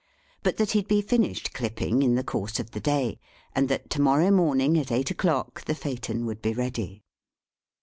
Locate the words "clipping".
1.53-2.01